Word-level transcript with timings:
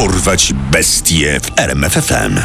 Dorwać 0.00 0.52
bestie 0.72 1.40
w 1.40 1.58
RMFFM. 1.58 2.40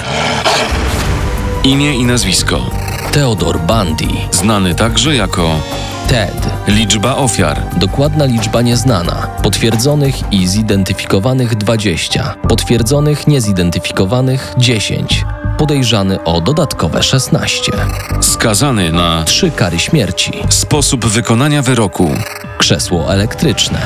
Imię 1.63 1.95
i 1.95 2.05
nazwisko. 2.05 2.69
Theodor 3.11 3.59
Bundy. 3.59 4.05
Znany 4.31 4.75
także 4.75 5.15
jako 5.15 5.59
Ted. 6.07 6.49
liczba 6.67 7.15
ofiar. 7.15 7.61
Dokładna 7.77 8.25
liczba 8.25 8.61
nieznana. 8.61 9.27
Potwierdzonych 9.43 10.33
i 10.33 10.47
zidentyfikowanych 10.47 11.55
20. 11.55 12.35
Potwierdzonych 12.49 13.27
niezidentyfikowanych 13.27 14.53
10. 14.57 15.25
Podejrzany 15.57 16.23
o 16.23 16.41
dodatkowe 16.41 17.03
16. 17.03 17.71
Skazany 18.21 18.91
na 18.91 19.23
Trzy 19.23 19.51
kary 19.51 19.79
śmierci. 19.79 20.33
sposób 20.49 21.05
wykonania 21.05 21.61
wyroku. 21.61 22.09
Krzesło 22.57 23.13
elektryczne. 23.13 23.81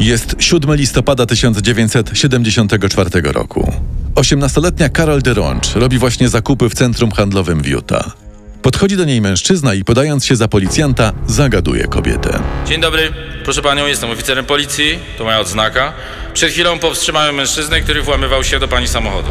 Jest 0.00 0.36
7 0.38 0.74
listopada 0.74 1.26
1974 1.26 3.10
roku. 3.22 3.72
18-letnia 4.14 4.88
Carol 4.88 5.22
DeRonch 5.22 5.76
robi 5.76 5.98
właśnie 5.98 6.28
zakupy 6.28 6.68
w 6.68 6.74
centrum 6.74 7.10
handlowym 7.10 7.62
w 7.62 7.66
Utah. 7.66 8.16
Podchodzi 8.62 8.96
do 8.96 9.04
niej 9.04 9.20
mężczyzna 9.20 9.74
i 9.74 9.84
podając 9.84 10.24
się 10.24 10.36
za 10.36 10.48
policjanta, 10.48 11.12
zagaduje 11.26 11.84
kobietę. 11.84 12.38
Dzień 12.66 12.80
dobry, 12.80 13.12
proszę 13.44 13.62
panią, 13.62 13.86
jestem 13.86 14.10
oficerem 14.10 14.44
policji, 14.44 14.98
to 15.18 15.24
moja 15.24 15.40
odznaka. 15.40 15.92
Przed 16.34 16.50
chwilą 16.50 16.78
powstrzymałem 16.78 17.34
mężczyznę, 17.34 17.80
który 17.80 18.02
włamywał 18.02 18.44
się 18.44 18.58
do 18.58 18.68
pani 18.68 18.88
samochodu. 18.88 19.28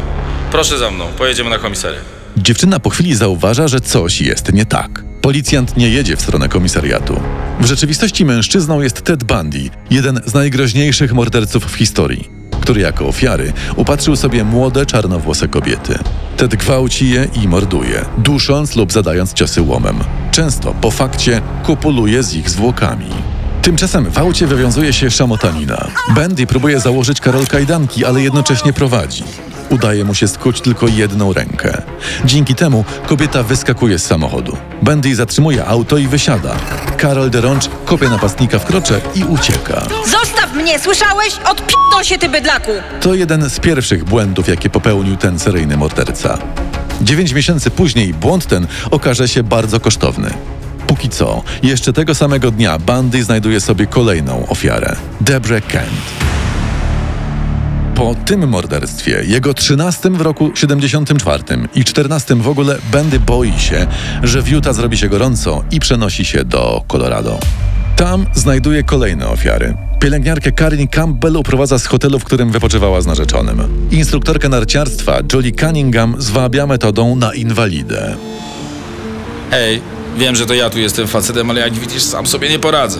Proszę 0.52 0.78
za 0.78 0.90
mną, 0.90 1.06
pojedziemy 1.18 1.50
na 1.50 1.58
komisariat. 1.58 2.04
Dziewczyna 2.36 2.80
po 2.80 2.90
chwili 2.90 3.14
zauważa, 3.14 3.68
że 3.68 3.80
coś 3.80 4.20
jest 4.20 4.52
nie 4.52 4.66
tak. 4.66 5.05
Policjant 5.26 5.76
nie 5.76 5.88
jedzie 5.88 6.16
w 6.16 6.20
stronę 6.20 6.48
komisariatu. 6.48 7.20
W 7.60 7.66
rzeczywistości 7.66 8.24
mężczyzną 8.24 8.80
jest 8.80 9.02
Ted 9.02 9.24
Bundy, 9.24 9.70
jeden 9.90 10.20
z 10.26 10.34
najgroźniejszych 10.34 11.12
morderców 11.12 11.64
w 11.64 11.74
historii, 11.74 12.28
który 12.60 12.80
jako 12.80 13.08
ofiary 13.08 13.52
upatrzył 13.76 14.16
sobie 14.16 14.44
młode, 14.44 14.86
czarnowłose 14.86 15.48
kobiety. 15.48 15.98
Ted 16.36 16.56
gwałci 16.56 17.10
je 17.10 17.28
i 17.42 17.48
morduje, 17.48 18.04
dusząc 18.18 18.76
lub 18.76 18.92
zadając 18.92 19.32
ciosy 19.32 19.62
łomem. 19.62 19.98
Często 20.30 20.74
po 20.74 20.90
fakcie 20.90 21.42
kopuluje 21.62 22.22
z 22.22 22.34
ich 22.34 22.50
zwłokami. 22.50 23.10
Tymczasem 23.66 24.10
w 24.10 24.18
aucie 24.18 24.46
wywiązuje 24.46 24.92
się 24.92 25.10
szamotanina. 25.10 25.86
Bandy 26.14 26.46
próbuje 26.46 26.80
założyć 26.80 27.20
Karol 27.20 27.46
kajdanki, 27.46 28.04
ale 28.04 28.22
jednocześnie 28.22 28.72
prowadzi. 28.72 29.24
Udaje 29.70 30.04
mu 30.04 30.14
się 30.14 30.28
skuć 30.28 30.60
tylko 30.60 30.88
jedną 30.88 31.32
rękę. 31.32 31.82
Dzięki 32.24 32.54
temu 32.54 32.84
kobieta 33.06 33.42
wyskakuje 33.42 33.98
z 33.98 34.06
samochodu. 34.06 34.56
Bandy 34.82 35.14
zatrzymuje 35.14 35.64
auto 35.64 35.98
i 35.98 36.06
wysiada. 36.08 36.54
Karol 36.96 37.30
DeRonch 37.30 37.84
kopie 37.84 38.08
napastnika 38.08 38.58
w 38.58 38.64
krocze 38.64 39.00
i 39.14 39.24
ucieka. 39.24 39.86
Zostaw 40.10 40.54
mnie, 40.54 40.78
słyszałeś? 40.78 41.36
Odp***ą 41.44 42.02
się 42.02 42.18
ty 42.18 42.28
bydlaku! 42.28 42.72
To 43.00 43.14
jeden 43.14 43.50
z 43.50 43.60
pierwszych 43.60 44.04
błędów, 44.04 44.48
jakie 44.48 44.70
popełnił 44.70 45.16
ten 45.16 45.38
seryjny 45.38 45.76
morderca. 45.76 46.38
Dziewięć 47.00 47.32
miesięcy 47.32 47.70
później 47.70 48.14
błąd 48.14 48.46
ten 48.46 48.66
okaże 48.90 49.28
się 49.28 49.42
bardzo 49.42 49.80
kosztowny. 49.80 50.30
Póki 50.96 51.08
co, 51.08 51.42
jeszcze 51.62 51.92
tego 51.92 52.14
samego 52.14 52.50
dnia 52.50 52.78
Bandy 52.78 53.24
znajduje 53.24 53.60
sobie 53.60 53.86
kolejną 53.86 54.48
ofiarę 54.48 54.96
Debrę 55.20 55.60
Kent. 55.60 55.90
Po 57.94 58.14
tym 58.14 58.48
morderstwie, 58.48 59.24
jego 59.26 59.54
13 59.54 60.10
w 60.10 60.20
roku 60.20 60.50
74 60.54 61.42
i 61.74 61.84
14 61.84 62.34
w 62.34 62.48
ogóle, 62.48 62.78
Bandy 62.92 63.20
boi 63.20 63.52
się, 63.58 63.86
że 64.22 64.42
w 64.42 64.48
Utah 64.48 64.74
zrobi 64.74 64.96
się 64.96 65.08
gorąco 65.08 65.64
i 65.70 65.80
przenosi 65.80 66.24
się 66.24 66.44
do 66.44 66.84
Colorado. 66.88 67.38
Tam 67.96 68.26
znajduje 68.34 68.82
kolejne 68.82 69.28
ofiary. 69.28 69.76
Pielęgniarkę 70.00 70.52
Karin 70.52 70.88
Campbell 70.88 71.36
uprowadza 71.36 71.78
z 71.78 71.86
hotelu, 71.86 72.18
w 72.18 72.24
którym 72.24 72.50
wypoczywała 72.50 73.00
z 73.00 73.06
narzeczonym. 73.06 73.88
Instruktorkę 73.90 74.48
narciarstwa 74.48 75.18
Julie 75.32 75.52
Cunningham 75.52 76.14
zwabia 76.18 76.66
metodą 76.66 77.16
na 77.16 77.34
inwalidę. 77.34 78.16
Hej, 79.50 79.95
wiem, 80.16 80.36
że 80.36 80.46
to 80.46 80.54
ja 80.54 80.70
tu 80.70 80.78
jestem 80.78 81.08
facetem, 81.08 81.50
ale 81.50 81.60
jak 81.60 81.74
widzisz, 81.74 82.02
sam 82.02 82.26
sobie 82.26 82.48
nie 82.48 82.58
poradzę. 82.58 82.98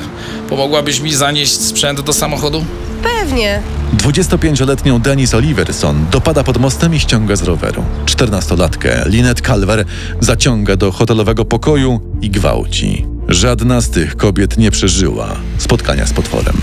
Pomogłabyś 0.49 1.01
mi 1.01 1.15
zanieść 1.15 1.61
sprzęt 1.61 2.01
do 2.01 2.13
samochodu? 2.13 2.65
Pewnie. 3.03 3.63
25-letnią 3.97 5.01
Denise 5.01 5.37
Oliverson 5.37 6.07
dopada 6.11 6.45
pod 6.45 6.59
mostem 6.59 6.95
i 6.95 7.01
ściąga 7.01 7.37
z 7.37 7.43
roweru. 7.43 7.85
14-latkę 8.07 9.07
Lynette 9.07 9.43
Calver 9.43 9.85
zaciąga 10.21 10.77
do 10.77 10.93
hotelowego 10.93 11.45
pokoju 11.45 12.01
i 12.23 12.31
gwałci. 12.31 13.07
Żadna 13.29 13.81
z 13.81 13.91
tych 13.91 14.17
kobiet 14.17 14.59
nie 14.59 14.71
przeżyła 14.71 15.37
spotkania 15.59 16.07
z 16.07 16.13
potworem. 16.13 16.57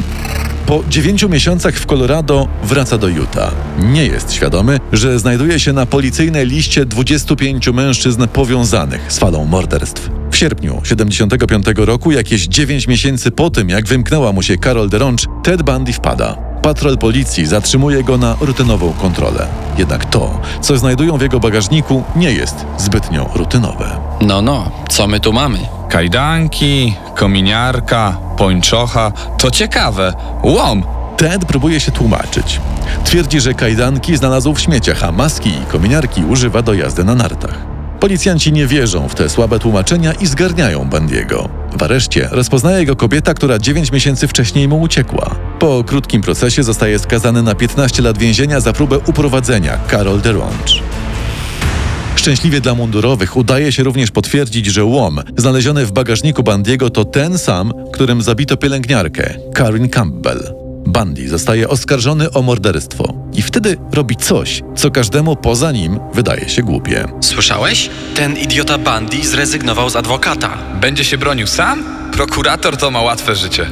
Po 0.66 0.84
dziewięciu 0.90 1.30
miesiącach 1.30 1.76
w 1.76 1.86
Colorado 1.86 2.48
wraca 2.64 2.98
do 2.98 3.08
Utah. 3.08 3.54
Nie 3.80 4.06
jest 4.06 4.34
świadomy, 4.34 4.80
że 4.94 5.20
znajduje 5.20 5.60
się 5.60 5.74
na 5.74 5.86
policyjnej 5.86 6.48
liście 6.48 6.86
25 6.86 7.68
mężczyzn 7.68 8.28
powiązanych 8.28 9.14
z 9.14 9.20
falą 9.20 9.46
morderstw. 9.46 10.23
W 10.34 10.38
sierpniu 10.38 10.82
75 10.84 11.66
roku, 11.76 12.12
jakieś 12.12 12.48
9 12.48 12.88
miesięcy 12.88 13.32
po 13.32 13.50
tym, 13.50 13.70
jak 13.70 13.88
wymknęła 13.88 14.32
mu 14.32 14.42
się 14.42 14.58
Carol 14.58 14.90
DeRonch, 14.90 15.20
Ted 15.44 15.64
Bundy 15.64 15.94
wpada. 15.94 16.38
Patrol 16.62 16.98
policji 16.98 17.46
zatrzymuje 17.46 18.04
go 18.04 18.18
na 18.18 18.36
rutynową 18.42 18.94
kontrolę. 18.94 19.48
Jednak 19.78 20.06
to, 20.06 20.42
co 20.62 20.78
znajdują 20.78 21.18
w 21.18 21.22
jego 21.22 21.40
bagażniku, 21.40 22.04
nie 22.16 22.32
jest 22.32 22.56
zbytnio 22.78 23.30
rutynowe. 23.36 23.90
No, 24.22 24.42
no, 24.42 24.72
co 24.90 25.08
my 25.08 25.20
tu 25.20 25.34
mamy? 25.34 25.60
Kajdanki, 25.90 26.96
kominiarka, 27.16 28.18
pończocha. 28.38 29.12
To 29.38 29.52
ciekawe. 29.52 30.14
Łom! 30.44 30.84
Ted 31.18 31.46
próbuje 31.46 31.80
się 31.80 31.92
tłumaczyć. 31.92 32.62
Twierdzi, 33.06 33.42
że 33.42 33.54
kajdanki 33.54 34.18
znalazł 34.18 34.54
w 34.54 34.62
śmieciach, 34.62 35.04
a 35.04 35.12
maski 35.12 35.50
i 35.50 35.72
kominiarki 35.72 36.26
używa 36.26 36.62
do 36.62 36.74
jazdy 36.74 37.04
na 37.04 37.16
nartach. 37.16 37.73
Policjanci 38.04 38.52
nie 38.52 38.68
wierzą 38.68 39.10
w 39.10 39.16
te 39.16 39.30
słabe 39.30 39.60
tłumaczenia 39.60 40.14
i 40.14 40.28
zgarniają 40.28 40.86
Bandiego. 40.90 41.50
W 41.78 41.84
areszcie 41.84 42.30
rozpoznaje 42.32 42.86
go 42.86 42.96
kobieta, 42.96 43.34
która 43.34 43.60
9 43.60 43.92
miesięcy 43.92 44.28
wcześniej 44.28 44.68
mu 44.68 44.82
uciekła. 44.82 45.36
Po 45.60 45.84
krótkim 45.84 46.22
procesie 46.22 46.64
zostaje 46.64 47.00
skazany 47.00 47.44
na 47.44 47.56
15 47.56 48.04
lat 48.04 48.18
więzienia 48.18 48.60
za 48.60 48.74
próbę 48.74 49.00
uprowadzenia 49.00 49.80
Carol 49.92 50.22
DeRonch. 50.22 50.84
Szczęśliwie 52.16 52.62
dla 52.62 52.76
mundurowych 52.76 53.38
udaje 53.38 53.72
się 53.72 53.84
również 53.84 54.12
potwierdzić, 54.12 54.66
że 54.66 54.84
łom 54.84 55.20
znaleziony 55.38 55.86
w 55.86 55.92
bagażniku 55.92 56.44
Bandiego 56.44 56.90
to 56.90 57.06
ten 57.06 57.38
sam, 57.38 57.74
którym 57.94 58.22
zabito 58.22 58.58
pielęgniarkę, 58.58 59.34
Karin 59.54 59.90
Campbell. 59.90 60.63
Bundy 60.94 61.30
zostaje 61.30 61.70
oskarżony 61.70 62.32
o 62.32 62.42
morderstwo 62.42 63.14
i 63.34 63.42
wtedy 63.42 63.78
robi 63.94 64.16
coś, 64.16 64.62
co 64.76 64.92
każdemu 64.92 65.36
poza 65.36 65.72
nim 65.72 66.00
wydaje 66.14 66.50
się 66.50 66.64
głupie. 66.64 67.06
Słyszałeś? 67.22 67.90
Ten 68.16 68.38
idiota 68.38 68.78
Bundy 68.78 69.28
zrezygnował 69.28 69.90
z 69.90 69.96
adwokata. 69.96 70.58
Będzie 70.82 71.04
się 71.04 71.18
bronił 71.18 71.48
sam? 71.48 71.84
Prokurator 72.12 72.78
to 72.78 72.92
ma 72.92 73.02
łatwe 73.02 73.36
życie. 73.36 73.66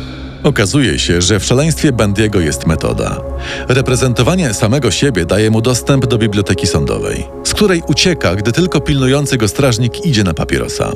Okazuje 0.44 1.00
się, 1.00 1.22
że 1.22 1.40
w 1.40 1.46
szaleństwie 1.46 1.92
Bandiego 1.92 2.40
jest 2.40 2.68
metoda. 2.68 3.22
Reprezentowanie 3.68 4.54
samego 4.54 4.92
siebie 4.92 5.26
daje 5.26 5.52
mu 5.52 5.62
dostęp 5.62 6.06
do 6.06 6.18
biblioteki 6.18 6.68
sądowej, 6.68 7.28
z 7.44 7.54
której 7.54 7.82
ucieka, 7.88 8.36
gdy 8.36 8.52
tylko 8.52 8.82
pilnujący 8.82 9.38
go 9.38 9.48
strażnik 9.48 10.06
idzie 10.06 10.24
na 10.24 10.34
papierosa. 10.34 10.92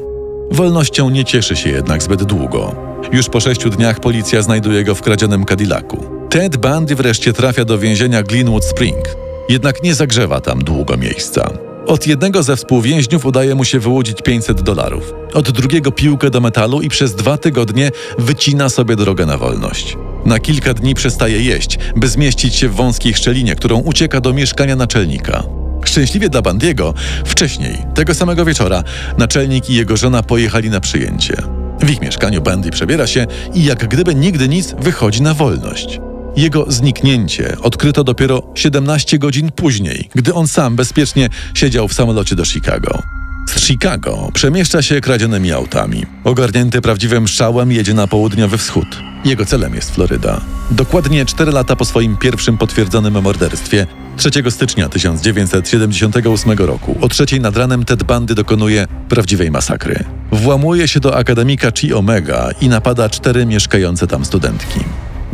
Wolnością 0.51 1.09
nie 1.09 1.25
cieszy 1.25 1.55
się 1.55 1.69
jednak 1.69 2.03
zbyt 2.03 2.23
długo. 2.23 2.75
Już 3.11 3.29
po 3.29 3.39
sześciu 3.39 3.69
dniach 3.69 3.99
policja 3.99 4.41
znajduje 4.41 4.83
go 4.83 4.95
w 4.95 5.01
kradzionym 5.01 5.45
Cadillacu. 5.45 6.14
Ted 6.29 6.57
Bundy 6.57 6.95
wreszcie 6.95 7.33
trafia 7.33 7.65
do 7.65 7.77
więzienia 7.77 8.23
Glenwood 8.23 8.65
Spring, 8.65 9.15
jednak 9.49 9.83
nie 9.83 9.95
zagrzewa 9.95 10.41
tam 10.41 10.63
długo 10.63 10.97
miejsca. 10.97 11.49
Od 11.87 12.07
jednego 12.07 12.43
ze 12.43 12.55
współwięźniów 12.55 13.25
udaje 13.25 13.55
mu 13.55 13.65
się 13.65 13.79
wyłudzić 13.79 14.21
500 14.21 14.61
dolarów. 14.61 15.13
Od 15.33 15.51
drugiego 15.51 15.91
piłkę 15.91 16.29
do 16.29 16.41
metalu 16.41 16.81
i 16.81 16.89
przez 16.89 17.15
dwa 17.15 17.37
tygodnie 17.37 17.91
wycina 18.17 18.69
sobie 18.69 18.95
drogę 18.95 19.25
na 19.25 19.37
wolność. 19.37 19.97
Na 20.25 20.39
kilka 20.39 20.73
dni 20.73 20.95
przestaje 20.95 21.41
jeść, 21.41 21.79
by 21.95 22.07
zmieścić 22.07 22.55
się 22.55 22.69
w 22.69 22.75
wąskiej 22.75 23.13
szczelinie, 23.13 23.55
którą 23.55 23.79
ucieka 23.79 24.21
do 24.21 24.33
mieszkania 24.33 24.75
naczelnika. 24.75 25.43
Szczęśliwie 25.85 26.29
dla 26.29 26.41
Bandiego, 26.41 26.93
wcześniej, 27.25 27.77
tego 27.95 28.13
samego 28.13 28.45
wieczora, 28.45 28.83
naczelnik 29.17 29.69
i 29.69 29.75
jego 29.75 29.97
żona 29.97 30.23
pojechali 30.23 30.69
na 30.69 30.79
przyjęcie. 30.79 31.35
W 31.81 31.89
ich 31.89 32.01
mieszkaniu 32.01 32.41
Bandy 32.41 32.71
przebiera 32.71 33.07
się 33.07 33.27
i 33.53 33.63
jak 33.63 33.87
gdyby 33.87 34.15
nigdy 34.15 34.49
nic 34.49 34.75
wychodzi 34.79 35.21
na 35.21 35.33
wolność. 35.33 35.99
Jego 36.37 36.65
zniknięcie 36.71 37.57
odkryto 37.61 38.03
dopiero 38.03 38.43
17 38.55 39.19
godzin 39.19 39.51
później, 39.51 40.09
gdy 40.15 40.33
on 40.33 40.47
sam 40.47 40.75
bezpiecznie 40.75 41.29
siedział 41.53 41.87
w 41.87 41.93
samolocie 41.93 42.35
do 42.35 42.45
Chicago. 42.45 43.03
Z 43.49 43.59
Chicago 43.59 44.29
przemieszcza 44.33 44.81
się 44.81 45.01
kradzionymi 45.01 45.51
autami. 45.51 46.05
Ogarnięty 46.23 46.81
prawdziwym 46.81 47.27
szałem 47.27 47.71
jedzie 47.71 47.93
na 47.93 48.07
południowy 48.07 48.57
wschód. 48.57 48.87
Jego 49.25 49.45
celem 49.45 49.75
jest 49.75 49.95
Floryda. 49.95 50.41
Dokładnie 50.71 51.25
4 51.25 51.51
lata 51.51 51.75
po 51.75 51.85
swoim 51.85 52.17
pierwszym 52.17 52.57
potwierdzonym 52.57 53.21
morderstwie, 53.21 53.87
3 54.17 54.29
stycznia 54.49 54.89
1978 54.89 56.57
roku, 56.57 56.97
o 57.01 57.09
trzeciej 57.09 57.39
nad 57.39 57.57
ranem 57.57 57.85
Ted 57.85 58.03
Bundy 58.03 58.35
dokonuje 58.35 58.87
prawdziwej 59.09 59.51
masakry. 59.51 60.03
Włamuje 60.31 60.87
się 60.87 60.99
do 60.99 61.17
akademika 61.17 61.71
Chi 61.71 61.93
Omega 61.93 62.49
i 62.61 62.69
napada 62.69 63.09
cztery 63.09 63.45
mieszkające 63.45 64.07
tam 64.07 64.25
studentki. 64.25 64.79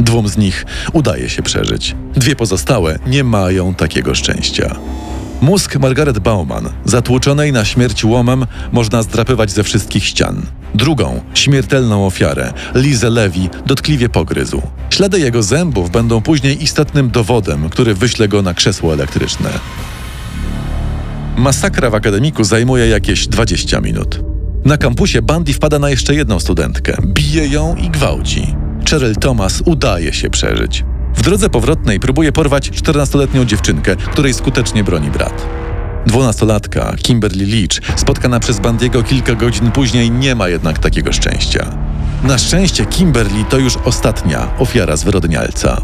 Dwóm 0.02 0.28
z 0.28 0.38
nich 0.38 0.66
udaje 0.94 1.30
się 1.30 1.44
przeżyć. 1.44 1.96
Dwie 2.16 2.36
pozostałe 2.36 3.00
nie 3.08 3.24
mają 3.24 3.76
takiego 3.76 4.16
szczęścia. 4.16 4.76
Mózg 5.42 5.80
Margaret 5.80 6.20
Bauman, 6.20 6.70
zatłuczonej 6.86 7.52
na 7.52 7.66
śmierć 7.66 8.06
łomem, 8.06 8.46
można 8.72 9.04
zdrapywać 9.04 9.52
ze 9.52 9.64
wszystkich 9.64 10.06
ścian. 10.06 10.42
Drugą, 10.76 11.22
śmiertelną 11.34 12.06
ofiarę, 12.06 12.54
Lizę 12.76 13.10
Lewi, 13.10 13.50
dotkliwie 13.66 14.10
pogryzł. 14.10 14.62
Ślady 14.90 15.20
jego 15.20 15.44
zębów 15.44 15.92
będą 15.92 16.22
później 16.22 16.64
istotnym 16.64 17.10
dowodem, 17.10 17.70
który 17.70 17.94
wyśle 17.94 18.28
go 18.28 18.42
na 18.42 18.54
krzesło 18.54 18.94
elektryczne. 18.94 19.50
Masakra 21.38 21.90
w 21.90 21.96
akademiku 21.96 22.44
zajmuje 22.44 22.88
jakieś 22.88 23.28
20 23.28 23.82
minut. 23.82 24.20
Na 24.66 24.78
kampusie 24.78 25.22
Bundy 25.22 25.54
wpada 25.54 25.80
na 25.80 25.90
jeszcze 25.90 26.16
jedną 26.16 26.40
studentkę, 26.40 26.98
bije 27.06 27.48
ją 27.48 27.76
i 27.76 27.90
gwałci. 27.90 28.56
Cheryl 28.92 29.16
Thomas 29.16 29.62
udaje 29.66 30.14
się 30.14 30.30
przeżyć. 30.30 30.84
W 31.16 31.22
drodze 31.22 31.50
powrotnej 31.50 32.00
próbuje 32.00 32.32
porwać 32.32 32.70
14-letnią 32.70 33.46
dziewczynkę, 33.46 33.96
której 33.96 34.34
skutecznie 34.34 34.84
broni 34.84 35.12
brat. 35.12 35.48
Dwunastolatka, 36.06 36.96
Kimberly 37.04 37.46
Leach, 37.46 38.00
spotkana 38.00 38.40
przez 38.40 38.60
Bandiego 38.60 39.04
kilka 39.04 39.36
godzin 39.36 39.72
później, 39.72 40.12
nie 40.12 40.36
ma 40.36 40.48
jednak 40.48 40.80
takiego 40.80 41.14
szczęścia. 41.14 41.78
Na 42.24 42.38
szczęście 42.38 42.86
Kimberly 42.86 43.44
to 43.50 43.58
już 43.58 43.78
ostatnia 43.78 44.58
ofiara 44.60 44.98
zwyrodnialca. 44.98 45.82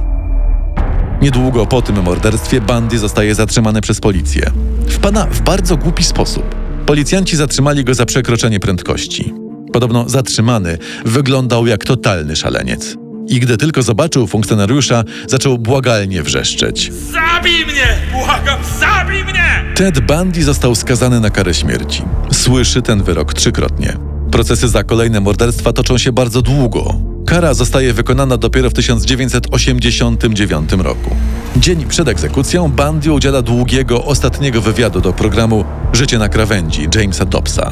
Niedługo 1.21 1.65
po 1.65 1.81
tym 1.81 2.03
morderstwie 2.03 2.61
Bandy 2.61 2.99
zostaje 2.99 3.35
zatrzymany 3.35 3.81
przez 3.81 3.99
policję. 3.99 4.51
Wpada 4.87 5.25
w 5.31 5.41
bardzo 5.41 5.77
głupi 5.77 6.03
sposób. 6.03 6.55
Policjanci 6.85 7.37
zatrzymali 7.37 7.83
go 7.83 7.93
za 7.93 8.05
przekroczenie 8.05 8.59
prędkości. 8.59 9.46
Podobno 9.77 10.09
zatrzymany 10.09 10.77
wyglądał 11.05 11.67
jak 11.67 11.85
totalny 11.85 12.35
szaleniec. 12.35 12.95
I 13.27 13.39
gdy 13.39 13.57
tylko 13.57 13.81
zobaczył 13.81 14.27
funkcjonariusza, 14.27 15.03
zaczął 15.27 15.57
błagalnie 15.57 16.23
wrzeszczeć. 16.23 16.91
Zabij 17.11 17.65
mnie! 17.65 17.87
Błagam, 18.11 18.59
zabij 18.79 19.23
mnie! 19.23 19.65
Ted 19.75 19.99
Bundy 19.99 20.43
został 20.43 20.75
skazany 20.75 21.19
na 21.19 21.29
karę 21.29 21.53
śmierci. 21.53 22.03
Słyszy 22.31 22.81
ten 22.81 23.03
wyrok 23.03 23.33
trzykrotnie. 23.33 23.97
Procesy 24.31 24.67
za 24.67 24.83
kolejne 24.83 25.19
morderstwa 25.19 25.73
toczą 25.73 25.97
się 25.97 26.11
bardzo 26.11 26.41
długo. 26.41 26.95
Kara 27.25 27.53
zostaje 27.53 27.93
wykonana 27.93 28.37
dopiero 28.37 28.69
w 28.69 28.73
1989 28.73 30.71
roku. 30.71 31.15
Dzień 31.57 31.85
przed 31.85 32.07
egzekucją 32.07 32.71
Bundy 32.71 33.11
udziela 33.11 33.41
długiego, 33.41 34.05
ostatniego 34.05 34.61
wywiadu 34.61 35.01
do 35.01 35.13
programu 35.13 35.65
Życie 35.93 36.17
na 36.17 36.29
krawędzi 36.29 36.87
Jamesa 36.95 37.25
Dobbsa. 37.25 37.71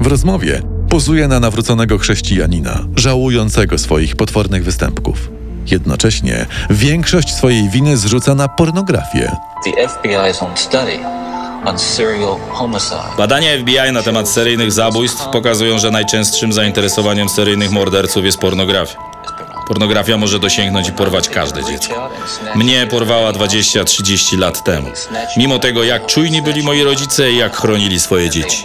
W 0.00 0.06
rozmowie 0.06 0.71
pozuje 0.92 1.28
na 1.28 1.40
nawróconego 1.40 1.98
chrześcijanina, 1.98 2.78
żałującego 2.96 3.78
swoich 3.78 4.16
potwornych 4.16 4.64
występków. 4.64 5.30
Jednocześnie 5.66 6.46
większość 6.70 7.34
swojej 7.34 7.70
winy 7.70 7.96
zrzuca 7.96 8.34
na 8.34 8.48
pornografię. 8.48 9.36
Badania 13.16 13.50
FBI 13.58 13.92
na 13.92 14.02
temat 14.02 14.28
seryjnych 14.28 14.72
zabójstw 14.72 15.28
pokazują, 15.28 15.78
że 15.78 15.90
najczęstszym 15.90 16.52
zainteresowaniem 16.52 17.28
seryjnych 17.28 17.70
morderców 17.70 18.24
jest 18.24 18.38
pornografia. 18.38 19.11
Pornografia 19.72 20.16
może 20.16 20.38
dosięgnąć 20.38 20.88
i 20.88 20.92
porwać 20.92 21.28
każde 21.28 21.64
dziecko. 21.64 22.10
Mnie 22.54 22.86
porwała 22.86 23.32
20-30 23.32 24.38
lat 24.38 24.64
temu. 24.64 24.88
Mimo 25.36 25.58
tego, 25.58 25.84
jak 25.84 26.06
czujni 26.06 26.42
byli 26.42 26.62
moi 26.62 26.82
rodzice 26.82 27.32
i 27.32 27.36
jak 27.36 27.56
chronili 27.56 28.00
swoje 28.00 28.30
dzieci. 28.30 28.64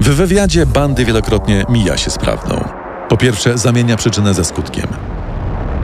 W 0.00 0.08
wywiadzie 0.08 0.66
bandy 0.66 1.04
wielokrotnie 1.04 1.64
mija 1.68 1.96
się 1.96 2.10
z 2.10 2.18
prawdą. 2.18 2.68
Po 3.08 3.16
pierwsze, 3.16 3.58
zamienia 3.58 3.96
przyczynę 3.96 4.34
ze 4.34 4.44
skutkiem. 4.44 4.86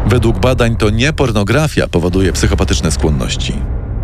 Według 0.07 0.39
badań 0.39 0.77
to 0.77 0.91
nie 0.91 1.13
pornografia 1.13 1.89
powoduje 1.89 2.33
psychopatyczne 2.33 2.91
skłonności. 2.91 3.55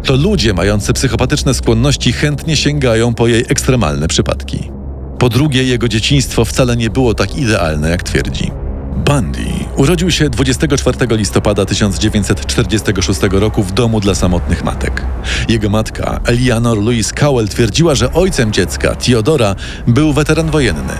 To 0.04 0.16
ludzie 0.16 0.54
mający 0.54 0.92
psychopatyczne 0.92 1.54
skłonności 1.54 2.12
chętnie 2.12 2.56
sięgają 2.56 3.14
po 3.14 3.26
jej 3.26 3.44
ekstremalne 3.48 4.08
przypadki. 4.08 4.70
Po 5.18 5.28
drugie, 5.28 5.64
jego 5.64 5.88
dzieciństwo 5.88 6.44
wcale 6.44 6.76
nie 6.76 6.90
było 6.90 7.14
tak 7.14 7.36
idealne, 7.36 7.90
jak 7.90 8.02
twierdzi. 8.02 8.50
Bundy 8.96 9.44
urodził 9.76 10.10
się 10.10 10.30
24 10.30 11.16
listopada 11.16 11.64
1946 11.64 13.20
roku 13.30 13.62
w 13.62 13.72
domu 13.72 14.00
dla 14.00 14.14
samotnych 14.14 14.64
matek. 14.64 15.04
Jego 15.48 15.68
matka, 15.68 16.20
Eleanor 16.24 16.78
Louise 16.78 17.14
Cowell, 17.14 17.48
twierdziła, 17.48 17.94
że 17.94 18.12
ojcem 18.12 18.52
dziecka, 18.52 18.94
Theodora, 18.94 19.54
był 19.86 20.12
weteran 20.12 20.50
wojenny. 20.50 20.92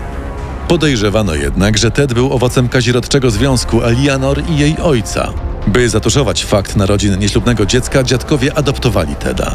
Podejrzewano 0.69 1.35
jednak, 1.35 1.79
że 1.79 1.91
Ted 1.91 2.15
był 2.15 2.33
owocem 2.33 2.69
kazirodczego 2.69 3.31
związku 3.31 3.83
Eleanor 3.83 4.43
i 4.50 4.59
jej 4.59 4.77
ojca. 4.79 5.33
By 5.73 5.88
zatuszować 5.88 6.44
fakt 6.44 6.76
narodzin 6.76 7.19
nieślubnego 7.19 7.67
dziecka, 7.67 8.03
dziadkowie 8.03 8.55
adoptowali 8.59 9.15
Teda. 9.15 9.55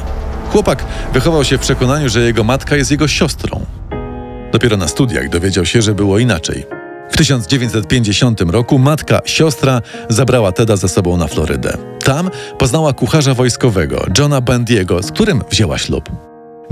Chłopak 0.51 0.85
wychował 1.13 1.43
się 1.43 1.57
w 1.57 1.61
przekonaniu, 1.61 2.09
że 2.09 2.21
jego 2.21 2.43
matka 2.43 2.75
jest 2.75 2.91
jego 2.91 3.07
siostrą. 3.07 3.65
Dopiero 4.51 4.77
na 4.77 4.87
studiach 4.87 5.29
dowiedział 5.29 5.65
się, 5.65 5.81
że 5.81 5.95
było 5.95 6.19
inaczej. 6.19 6.65
W 7.11 7.17
1950 7.17 8.41
roku 8.41 8.79
matka, 8.79 9.21
siostra 9.25 9.81
zabrała 10.09 10.51
Teda 10.51 10.75
ze 10.75 10.89
sobą 10.89 11.17
na 11.17 11.27
Florydę. 11.27 11.77
Tam 12.03 12.29
poznała 12.57 12.93
kucharza 12.93 13.33
wojskowego, 13.33 14.05
Johna 14.17 14.41
Bandiego, 14.41 15.03
z 15.03 15.11
którym 15.11 15.43
wzięła 15.49 15.77
ślub. 15.77 16.09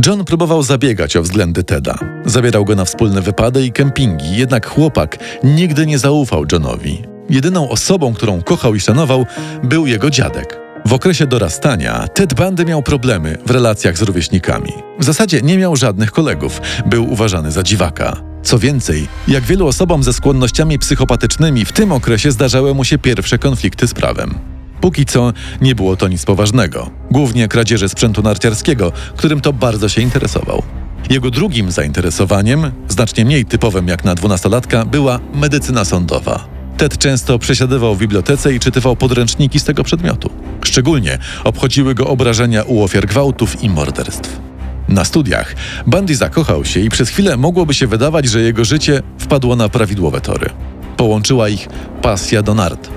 John 0.05 0.25
próbował 0.25 0.63
zabiegać 0.63 1.15
o 1.15 1.21
względy 1.21 1.63
Teda. 1.63 1.95
Zabierał 2.25 2.65
go 2.65 2.75
na 2.75 2.85
wspólne 2.85 3.21
wypady 3.21 3.65
i 3.65 3.71
kempingi, 3.71 4.37
jednak 4.37 4.67
chłopak 4.67 5.17
nigdy 5.43 5.85
nie 5.85 5.99
zaufał 5.99 6.45
Johnowi. 6.51 7.10
Jedyną 7.31 7.69
osobą, 7.69 8.13
którą 8.13 8.41
kochał 8.41 8.75
i 8.75 8.79
szanował, 8.79 9.25
był 9.63 9.87
jego 9.87 10.09
dziadek. 10.09 10.59
W 10.85 10.93
okresie 10.93 11.27
dorastania 11.27 12.07
Ted 12.07 12.33
Bundy 12.33 12.65
miał 12.65 12.83
problemy 12.83 13.37
w 13.45 13.51
relacjach 13.51 13.97
z 13.97 14.01
rówieśnikami. 14.01 14.73
W 14.99 15.03
zasadzie 15.03 15.41
nie 15.41 15.57
miał 15.57 15.75
żadnych 15.75 16.11
kolegów, 16.11 16.61
był 16.85 17.11
uważany 17.11 17.51
za 17.51 17.63
dziwaka. 17.63 18.17
Co 18.43 18.59
więcej, 18.59 19.07
jak 19.27 19.43
wielu 19.43 19.67
osobom 19.67 20.03
ze 20.03 20.13
skłonnościami 20.13 20.79
psychopatycznymi, 20.79 21.65
w 21.65 21.71
tym 21.71 21.91
okresie 21.91 22.31
zdarzały 22.31 22.73
mu 22.73 22.83
się 22.83 22.97
pierwsze 22.97 23.37
konflikty 23.37 23.87
z 23.87 23.93
prawem. 23.93 24.33
Póki 24.81 25.05
co 25.05 25.33
nie 25.61 25.75
było 25.75 25.97
to 25.97 26.07
nic 26.07 26.25
poważnego, 26.25 26.91
głównie 27.11 27.47
kradzieże 27.47 27.89
sprzętu 27.89 28.21
narciarskiego, 28.21 28.91
którym 29.17 29.41
to 29.41 29.53
bardzo 29.53 29.89
się 29.89 30.01
interesował. 30.01 30.63
Jego 31.09 31.31
drugim 31.31 31.71
zainteresowaniem, 31.71 32.71
znacznie 32.87 33.25
mniej 33.25 33.45
typowym 33.45 33.87
jak 33.87 34.05
na 34.05 34.15
dwunastolatka, 34.15 34.85
była 34.85 35.19
medycyna 35.33 35.85
sądowa. 35.85 36.50
Ted 36.81 36.97
często 36.97 37.39
przesiadywał 37.39 37.95
w 37.95 37.99
bibliotece 37.99 38.53
i 38.53 38.59
czytywał 38.59 38.95
podręczniki 38.95 39.59
z 39.59 39.63
tego 39.63 39.83
przedmiotu. 39.83 40.29
Szczególnie 40.65 41.17
obchodziły 41.43 41.95
go 41.95 42.07
obrażenia 42.07 42.63
u 42.63 42.83
ofiar 42.83 43.05
gwałtów 43.05 43.63
i 43.63 43.69
morderstw. 43.69 44.39
Na 44.87 45.05
studiach 45.05 45.55
Bundy 45.87 46.15
zakochał 46.15 46.65
się 46.65 46.79
i 46.79 46.89
przez 46.89 47.09
chwilę 47.09 47.37
mogłoby 47.37 47.73
się 47.73 47.87
wydawać, 47.87 48.25
że 48.25 48.41
jego 48.41 48.65
życie 48.65 49.01
wpadło 49.17 49.55
na 49.55 49.69
prawidłowe 49.69 50.21
tory. 50.21 50.49
Połączyła 50.97 51.49
ich 51.49 51.67
pasja 52.01 52.43
do 52.43 52.53
nart. 52.53 52.89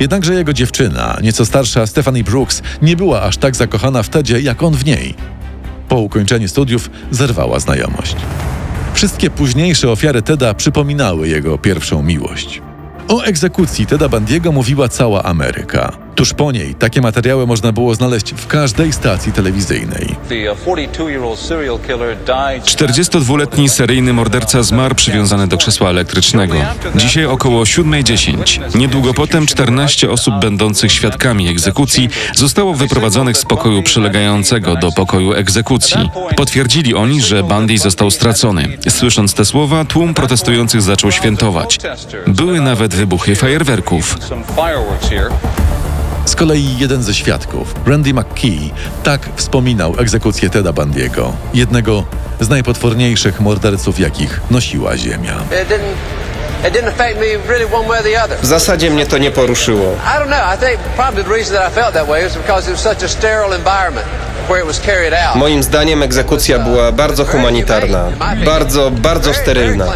Jednakże 0.00 0.34
jego 0.34 0.52
dziewczyna, 0.52 1.18
nieco 1.22 1.46
starsza 1.46 1.86
Stephanie 1.86 2.24
Brooks, 2.24 2.62
nie 2.82 2.96
była 2.96 3.22
aż 3.22 3.36
tak 3.36 3.56
zakochana 3.56 4.02
w 4.02 4.08
Tedzie, 4.08 4.40
jak 4.40 4.62
on 4.62 4.74
w 4.74 4.84
niej. 4.84 5.14
Po 5.88 5.96
ukończeniu 5.96 6.48
studiów 6.48 6.90
zerwała 7.10 7.60
znajomość. 7.60 8.16
Wszystkie 8.94 9.30
późniejsze 9.30 9.90
ofiary 9.90 10.22
Teda 10.22 10.54
przypominały 10.54 11.28
jego 11.28 11.58
pierwszą 11.58 12.02
miłość. 12.02 12.62
O 13.12 13.24
egzekucji 13.24 13.86
Teda 13.86 14.08
Bandiego 14.08 14.52
mówiła 14.52 14.88
cała 14.88 15.22
Ameryka. 15.22 15.92
Tuż 16.14 16.34
po 16.34 16.52
niej 16.52 16.74
takie 16.74 17.00
materiały 17.00 17.46
można 17.46 17.72
było 17.72 17.94
znaleźć 17.94 18.34
w 18.34 18.46
każdej 18.46 18.92
stacji 18.92 19.32
telewizyjnej. 19.32 20.16
42-letni 22.64 23.68
seryjny 23.68 24.12
morderca 24.12 24.62
zmarł 24.62 24.94
przywiązany 24.94 25.48
do 25.48 25.56
krzesła 25.56 25.90
elektrycznego. 25.90 26.54
Dzisiaj 26.94 27.26
około 27.26 27.62
7.10. 27.62 28.76
Niedługo 28.76 29.14
potem 29.14 29.46
14 29.46 30.10
osób 30.10 30.34
będących 30.40 30.92
świadkami 30.92 31.48
egzekucji 31.48 32.08
zostało 32.36 32.74
wyprowadzonych 32.74 33.36
z 33.36 33.44
pokoju 33.44 33.82
przylegającego 33.82 34.76
do 34.76 34.92
pokoju 34.92 35.32
egzekucji. 35.32 36.10
Potwierdzili 36.36 36.94
oni, 36.94 37.22
że 37.22 37.42
Bundy 37.42 37.78
został 37.78 38.10
stracony. 38.10 38.78
Słysząc 38.88 39.34
te 39.34 39.44
słowa, 39.44 39.84
tłum 39.84 40.14
protestujących 40.14 40.82
zaczął 40.82 41.12
świętować. 41.12 41.78
Były 42.26 42.60
nawet 42.60 42.94
wybuchy 42.94 43.36
fajerwerków. 43.36 44.18
Z 46.24 46.36
kolei 46.36 46.78
jeden 46.78 47.02
ze 47.02 47.14
świadków, 47.14 47.74
Randy 47.86 48.14
McKee, 48.14 48.70
tak 49.02 49.28
wspominał 49.36 49.94
egzekucję 49.98 50.50
Teda 50.50 50.72
Bandiego, 50.72 51.32
jednego 51.54 52.04
z 52.40 52.48
najpotworniejszych 52.48 53.40
morderców, 53.40 54.00
jakich 54.00 54.40
nosiła 54.50 54.96
Ziemia. 54.96 55.34
W 58.42 58.46
zasadzie 58.46 58.90
mnie 58.90 59.06
to 59.06 59.18
nie 59.18 59.30
poruszyło. 59.30 59.96
Moim 65.34 65.62
zdaniem 65.62 66.02
egzekucja 66.02 66.58
była 66.58 66.92
bardzo 66.92 67.24
humanitarna. 67.24 68.04
Bardzo, 68.44 68.90
bardzo 68.90 69.34
sterylna. 69.34 69.86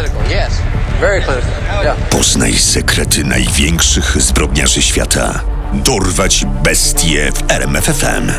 Poznaj 2.09 2.53
sekrety 2.53 3.23
największych 3.23 4.21
zbrodniarzy 4.21 4.81
świata. 4.81 5.56
Dorwać 5.73 6.45
bestie 6.63 7.31
w 7.31 7.51
RMFFM. 7.51 8.31